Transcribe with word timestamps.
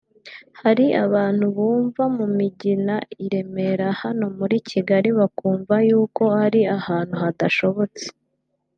Hari 0.61 0.85
abantu 1.05 1.45
bumva 1.55 2.03
mu 2.17 2.25
Migina 2.37 2.95
i 3.25 3.27
Remera 3.33 3.87
hano 4.01 4.25
muri 4.37 4.57
Kigali 4.69 5.09
bakumva 5.19 5.75
yuko 5.87 6.23
ari 6.43 6.61
ahantu 6.77 7.15
hadashobotse 7.23 8.05